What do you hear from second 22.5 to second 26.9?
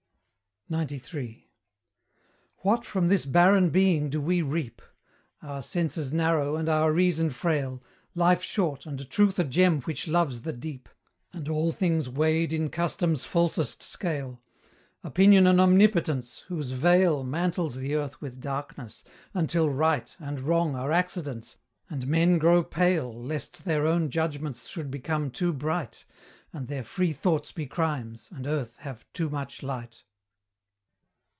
pale Lest their own judgments should become too bright, And their